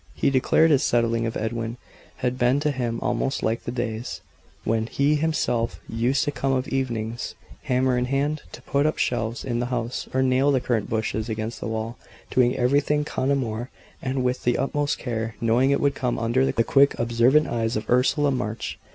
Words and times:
He 0.15 0.31
declared 0.31 0.71
this 0.71 0.83
settling 0.83 1.27
of 1.27 1.37
Edwin 1.37 1.77
had 2.15 2.39
been 2.39 2.59
to 2.61 2.71
him 2.71 2.99
almost 3.03 3.43
like 3.43 3.63
the 3.65 3.71
days 3.71 4.21
when 4.63 4.87
he 4.87 5.13
himself 5.13 5.79
used 5.87 6.23
to 6.23 6.31
come 6.31 6.53
of 6.53 6.67
evenings, 6.69 7.35
hammer 7.65 7.99
in 7.99 8.05
hand, 8.05 8.41
to 8.53 8.63
put 8.63 8.87
up 8.87 8.97
shelves 8.97 9.45
in 9.45 9.59
the 9.59 9.67
house, 9.67 10.07
or 10.11 10.23
nail 10.23 10.49
the 10.51 10.59
currant 10.59 10.89
bushes 10.89 11.29
against 11.29 11.59
the 11.59 11.67
wall, 11.67 11.99
doing 12.31 12.57
everything 12.57 13.05
con 13.05 13.29
amore, 13.29 13.69
and 14.01 14.23
with 14.23 14.43
the 14.43 14.57
utmost 14.57 14.97
care, 14.97 15.35
knowing 15.39 15.69
it 15.69 15.79
would 15.79 15.93
come 15.93 16.17
under 16.17 16.51
the 16.51 16.63
quick 16.63 16.97
observant 16.97 17.45
eyes 17.45 17.75
of 17.75 17.87
Ursula 17.87 18.31
March. 18.31 18.79